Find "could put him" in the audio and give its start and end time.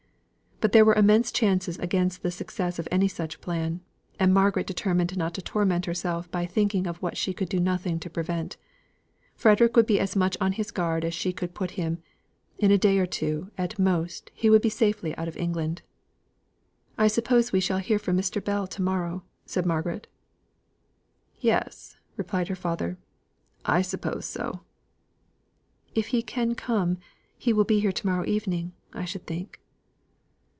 11.33-11.93